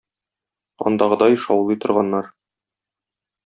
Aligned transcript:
Андагыдай 0.87 1.33
шаулый 1.43 1.79
торганнар... 1.81 2.25